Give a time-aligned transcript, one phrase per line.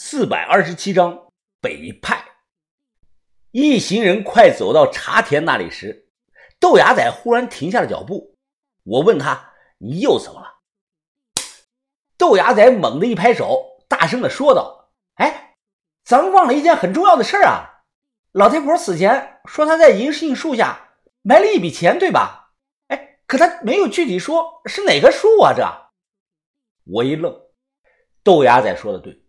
[0.00, 1.26] 四百二十七章
[1.60, 2.24] 北派。
[3.50, 6.06] 一行人快走到茶田那里时，
[6.60, 8.36] 豆芽仔忽然停下了脚步。
[8.84, 10.60] 我问他：“你又怎么了？”
[12.16, 14.88] 豆芽仔猛地一拍手，大声的说道
[15.18, 15.56] ：“哎，
[16.04, 17.82] 咱们忘了一件很重要的事儿啊！
[18.30, 20.90] 老太婆死前说她在银杏树下
[21.22, 22.52] 埋了一笔钱，对吧？
[22.86, 25.52] 哎，可她没有具体说是哪个树啊？
[25.56, 25.66] 这……”
[26.86, 27.36] 我一愣，
[28.22, 29.24] 豆芽仔说的对。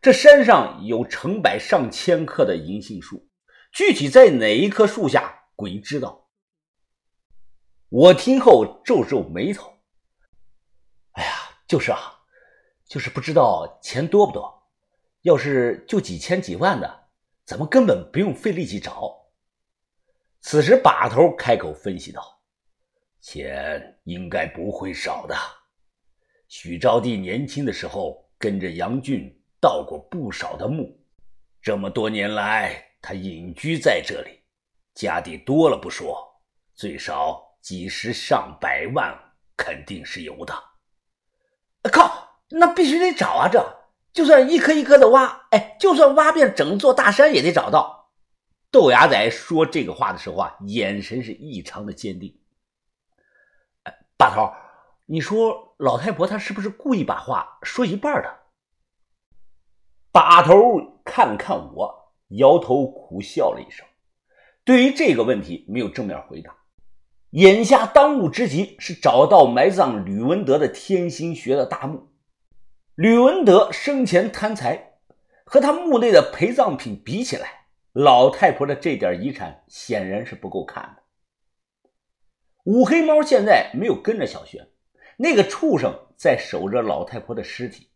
[0.00, 3.28] 这山上有成百上千棵的银杏树，
[3.72, 6.28] 具体在哪一棵树下，鬼知道。
[7.88, 9.72] 我听后皱皱眉头。
[11.12, 11.32] 哎呀，
[11.66, 11.98] 就是啊，
[12.86, 14.54] 就是不知道钱多不多。
[15.22, 17.08] 要是就几千几万的，
[17.44, 19.16] 咱们根本不用费力气找。
[20.40, 22.40] 此时把头开口分析道
[23.20, 25.34] ：“钱应该不会少的。
[26.46, 30.98] 许招娣年轻的时候跟着杨俊。”盗过不少的墓，
[31.60, 34.40] 这么多年来，他隐居在这里，
[34.94, 36.42] 家底多了不说，
[36.74, 39.12] 最少几十上百万
[39.56, 40.54] 肯定是有的。
[41.90, 43.48] 靠，那必须得找啊！
[43.48, 43.76] 这
[44.12, 48.10] 就算一颗一颗的挖，哎，就算挖遍整座大山也得找到。
[48.70, 52.38] 豆芽仔说这个话的时候啊，眼神是异常的坚定。
[53.84, 54.52] 哎，把头，
[55.06, 58.37] 你说老太婆她是不是故意把话说一半的？
[60.10, 63.86] 把头看看我，摇头苦笑了一声。
[64.64, 66.54] 对于这个问题，没有正面回答。
[67.30, 72.08] 眼下当务之急是找到埋葬吕文德的天心穴的大墓。
[72.94, 74.94] 吕文德生前贪财，
[75.44, 81.02] 和他墓内的陪葬品比起来，老太婆的这点遗产显然是不够看的。
[82.64, 84.66] 五黑猫现在没有跟着小轩，
[85.16, 87.87] 那个畜生在守着老太婆的尸体。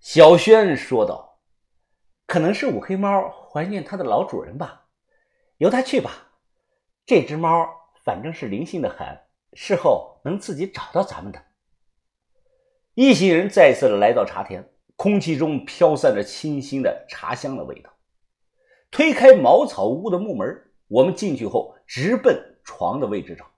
[0.00, 1.40] 小轩说道
[2.26, 4.86] ：“可能是五黑猫怀念它的老主人吧，
[5.56, 6.28] 由它去吧。
[7.04, 7.68] 这只猫
[8.04, 9.06] 反正是灵性的很，
[9.54, 11.42] 事后能自己找到咱们的。”
[12.94, 17.90] 一行人再次的来到茶田，空气中飘散着清新的茶香的味道。
[18.90, 23.50] 推开茅草屋的木门，我们进去后直奔床的位置找。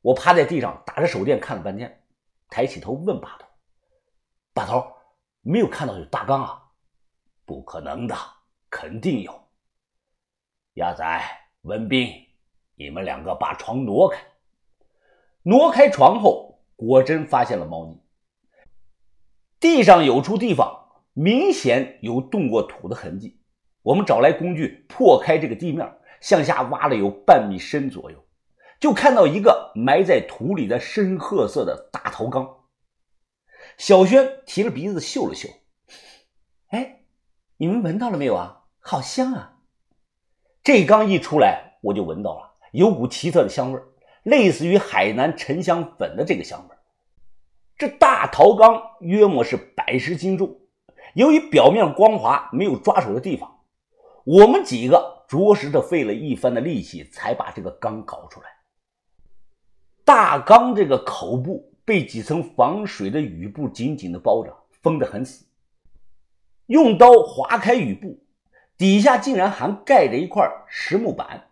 [0.00, 2.02] 我趴在地上打着手电看了半天，
[2.48, 3.46] 抬起头问把头
[4.54, 4.82] ：“把头。”
[5.42, 6.62] 没有看到有大缸啊，
[7.44, 8.16] 不可能的，
[8.70, 9.48] 肯定有。
[10.74, 11.04] 鸭仔、
[11.62, 12.08] 文斌，
[12.76, 14.18] 你们两个把床挪开。
[15.42, 18.00] 挪开床后，果真发现了猫腻。
[19.58, 23.40] 地上有处地方明显有动过土的痕迹。
[23.82, 28.24] 我们找来工具破开这个地面，向下挖了有半米深左右，
[28.78, 32.61] 就看到一个埋在土里的深褐色的大陶缸。
[33.82, 35.48] 小轩提着鼻子嗅了嗅，
[36.68, 37.00] 哎，
[37.56, 38.62] 你们闻到了没有啊？
[38.78, 39.58] 好香啊！
[40.62, 43.82] 这缸一出来，我就闻到了，有股奇特的香味
[44.22, 46.76] 类似于海南沉香粉的这个香味
[47.76, 50.60] 这大陶缸约莫是百十斤重，
[51.16, 53.64] 由于表面光滑，没有抓手的地方，
[54.22, 58.46] 我们几个着实的费了一番的力气才把这个缸搞出来。
[60.04, 61.71] 大缸这个口部。
[61.84, 65.46] 被几层防水的雨布紧紧的包着，封得很死。
[66.66, 68.24] 用刀划开雨布，
[68.78, 71.50] 底下竟然还盖着一块实木板，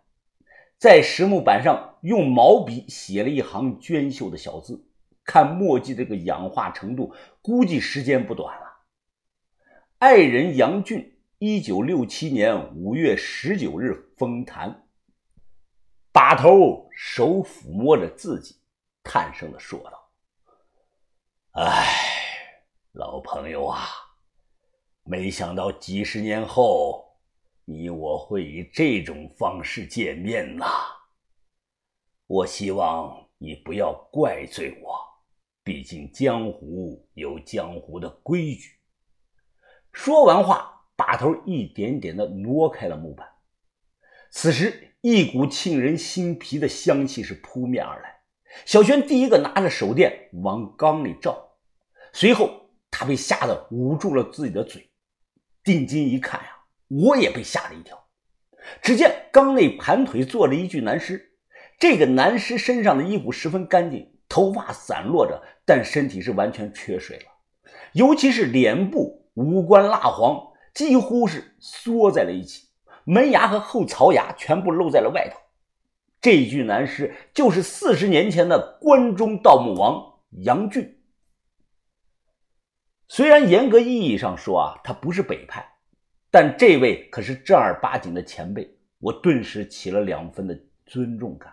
[0.78, 4.86] 在实木板上用毛笔写了一行娟秀的小字。
[5.24, 8.66] 看墨迹这个氧化程度，估计时间不短了。
[9.98, 14.86] 爱人杨俊，一九六七年五月十九日封坛。
[16.12, 18.56] 把头手抚摸着自己，
[19.04, 19.99] 叹声的说道。
[21.52, 21.84] 哎，
[22.92, 23.88] 老朋友啊，
[25.02, 27.18] 没想到几十年后，
[27.64, 30.64] 你我会以这种方式见面呐。
[32.28, 34.96] 我希望你不要怪罪我，
[35.64, 38.78] 毕竟江湖有江湖的规矩。
[39.92, 43.28] 说完话，把头一点点的挪开了木板。
[44.30, 48.19] 此时，一股沁人心脾的香气是扑面而来。
[48.64, 51.52] 小轩第一个拿着手电往缸里照，
[52.12, 54.90] 随后他被吓得捂住了自己的嘴，
[55.62, 56.48] 定睛一看呀，
[56.88, 57.98] 我也被吓了一跳。
[58.82, 61.32] 只见缸内盘腿坐着一具男尸，
[61.78, 67.24] 这个男尸身上的衣服十分干净，头发散落着，但身体是完全缺水了，
[67.94, 72.68] 尤其是脸部五官蜡黄，几乎是缩在了一起，
[73.04, 75.38] 门牙和后槽牙全部露在了外头。
[76.20, 80.98] 这具男尸就是四十年前的关中盗墓王杨俊。
[83.08, 85.66] 虽然严格意义上说啊，他不是北派，
[86.30, 90.56] 但这位可是正儿八经的前辈，我顿时起了两分的
[90.86, 91.52] 尊重感。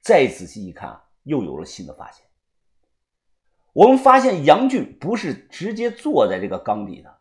[0.00, 2.24] 再仔细一看，又有了新的发现。
[3.72, 7.18] 我们发现杨俊不是直接坐在这个缸底的，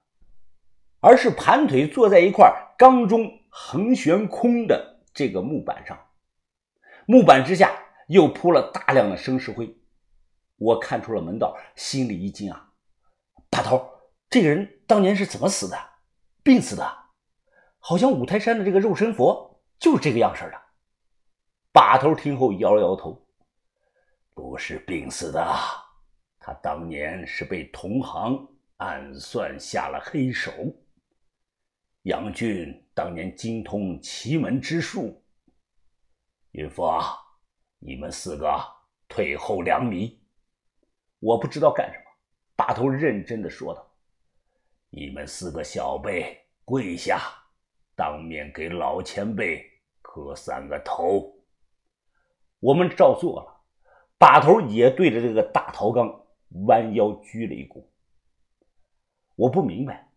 [1.02, 6.00] 而是盘腿坐在一块缸中横悬空的这个木板上，
[7.08, 7.72] 木板之下
[8.08, 9.78] 又铺了大量的生石灰。
[10.58, 12.72] 我看出了门道，心里一惊啊！
[13.50, 13.90] 把头，
[14.30, 15.78] 这个人当年是怎么死的？
[16.42, 16.98] 病死的？
[17.80, 20.62] 好像五台山的这个肉身佛就是这个样式的。
[21.72, 23.28] 把头听后摇了摇头，
[24.34, 25.46] 不是病死的。
[26.40, 28.48] 他当年是被同行
[28.78, 30.52] 暗算下了黑手。
[32.04, 35.22] 杨俊当年精通奇门之术。
[36.56, 36.98] 云峰，
[37.80, 38.50] 你们四个
[39.10, 40.18] 退后两米。
[41.20, 42.06] 我不知道干什么。
[42.56, 43.86] 把头认真的说道
[44.90, 47.20] ：“你们四个小辈跪下，
[47.94, 49.70] 当面给老前辈
[50.02, 51.30] 磕三个头。”
[52.62, 53.62] 我们照做了。
[54.18, 56.22] 把头也对着这个大陶缸。
[56.68, 57.84] 弯腰鞠了一躬。
[59.36, 60.10] 我不明白，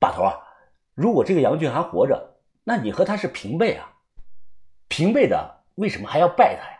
[0.00, 0.34] 把头啊，
[0.94, 3.97] 如果这个杨俊还活着，那你和他是平辈啊，
[4.88, 6.74] 平辈的为什么还要拜他呀？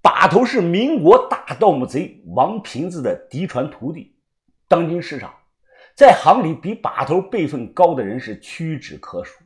[0.00, 4.16] 把头是民国大盗墓贼王平子的嫡传徒弟，
[4.68, 5.34] 当今世上，
[5.94, 9.42] 在行里比把头辈分高的人是屈指可数。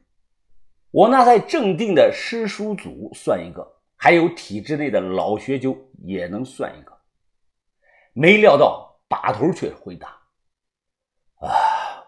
[0.90, 6.98] 我那在正定的师叔祖算一个，还有体制内的老学究也能算一个。
[8.12, 10.08] 没料到把头却回答
[11.40, 11.48] ：“啊，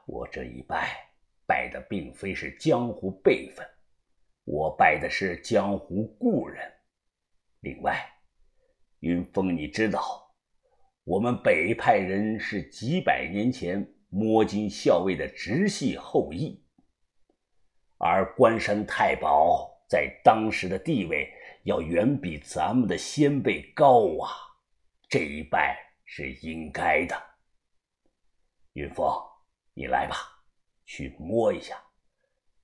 [0.06, 0.96] 我这一拜
[1.46, 3.64] 拜的并非是江湖辈分，
[4.52, 6.60] 我拜的是江湖故人。
[7.60, 8.04] 另外，
[8.98, 10.34] 云峰，你知道，
[11.04, 16.60] 我们北派人是几百年前摸金校尉的直系后裔，
[17.98, 21.32] 而关山太保在当时的地位
[21.62, 24.34] 要远比咱们的先辈高啊！
[25.08, 27.14] 这一拜。”是应该的，
[28.72, 29.06] 云峰，
[29.74, 30.16] 你来吧，
[30.84, 31.80] 去摸一下，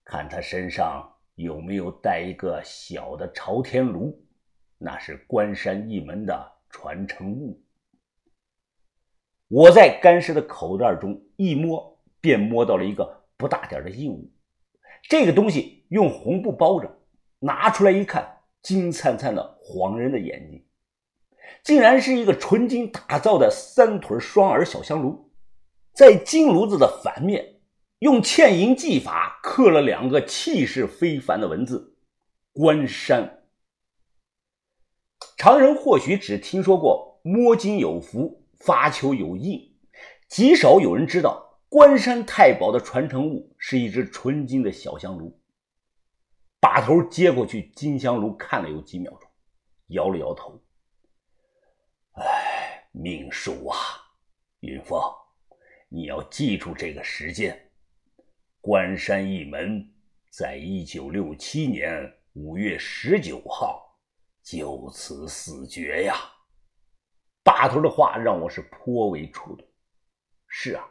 [0.03, 4.19] 看他身上有没有带一个小的朝天炉，
[4.79, 7.63] 那是关山一门的传承物。
[9.49, 14.31] 我在干尸的口袋中一摸，便摸到了一个不大点的硬物，
[15.09, 16.99] 这个东西用红布包着，
[17.39, 20.65] 拿出来一看，金灿灿的，晃人的眼睛。
[21.63, 25.31] 竟然是一个纯金打造的三腿双耳小香炉，
[25.93, 27.56] 在金炉子的反面，
[28.01, 31.97] 用嵌银技法刻了两个气势非凡的文字
[32.53, 33.45] “关山”。
[35.39, 39.75] 常人或许只听说过摸金有福，发球有印，
[40.29, 45.41] 极少有人知道关山太保的传承物是一只纯金的小香炉。
[46.61, 49.31] 把头接过去金香炉看了有几秒钟，
[49.89, 50.61] 摇了摇头。
[52.13, 53.79] 哎，命数啊，
[54.61, 55.01] 云峰，
[55.89, 57.66] 你要记住这个时间。
[58.67, 59.89] 关山一门
[60.29, 63.97] 在一九六七年五月十九号
[64.43, 66.17] 就此死绝呀。
[67.45, 69.65] 把头的话让我是颇为触动。
[70.49, 70.85] 是啊，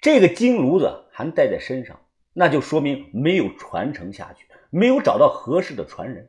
[0.00, 1.96] 这个金炉子还带在身上，
[2.32, 6.28] 那就说明没有传承下去，没有找到合适的传人。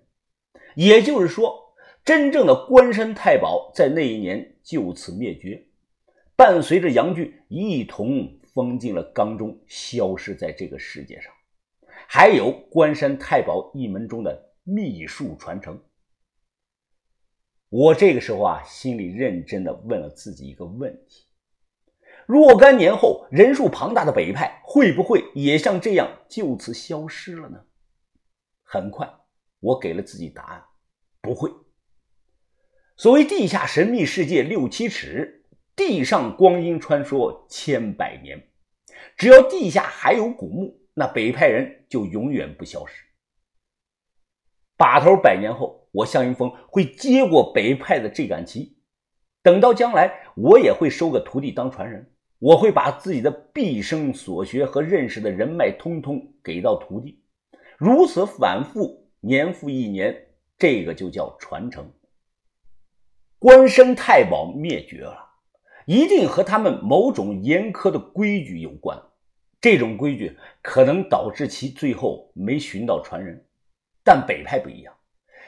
[0.75, 1.63] 也就是说。
[2.03, 5.65] 真正的关山太保在那一年就此灭绝，
[6.35, 11.31] 伴随着杨俊一同封进了缸中，消失在这个世界上。
[12.07, 15.83] 还有关山太保一门中的秘术传承。
[17.67, 21.25] 我这个时候啊，心里认真的问了自己一个问题：
[22.25, 27.61] 若干年后，人数庞大的北派会不会也像这样就此消失了呢？
[28.63, 29.11] 很快，
[29.59, 30.63] 我给了自己答案：
[31.21, 31.51] 不会。
[32.95, 35.44] 所谓地下神秘世界六七尺，
[35.75, 38.47] 地上光阴穿梭千百年。
[39.17, 43.03] 只要地下还有古墓，那北派人就永远不消失。
[44.77, 48.77] 把头百年后，我向云峰会接过北派的这杆旗。
[49.41, 52.11] 等到将来，我也会收个徒弟当传人。
[52.39, 57.23] 我会把自己的毕生所学和认识的人脉通通给到徒弟，
[57.77, 60.13] 如此反复，年复一年，
[60.57, 61.89] 这个就叫传承。
[63.39, 65.24] 关山太保灭绝了，
[65.85, 69.01] 一定和他们某种严苛的规矩有关。
[69.61, 73.43] 这种规矩可能导致其最后没寻到传人。
[74.03, 74.93] 但北派不一样，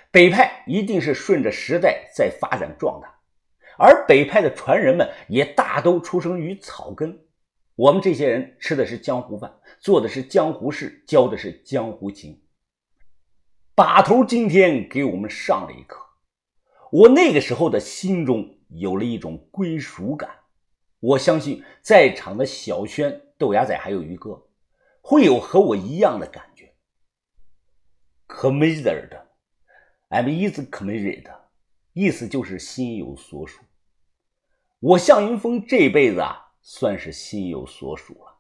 [0.10, 3.14] 北派一定是顺着时代在发展壮大，
[3.78, 7.20] 而北派的传人们也大都出生于草根。
[7.76, 12.42] 我们这些人吃的是江湖饭，做的是江湖事，教的是江湖情。
[13.76, 16.04] 把头今天给我们上了一课，
[16.92, 20.30] 我那个时候的心中有了一种归属感。
[21.00, 24.48] 我相信在场的小轩、豆芽仔还有于哥，
[25.02, 26.74] 会有和我一样的感觉。
[28.28, 31.32] Committed，I'm is committed，
[31.94, 33.62] 意思就是心有所属。
[34.80, 38.37] 我向云峰这辈子啊，算是心有所属了。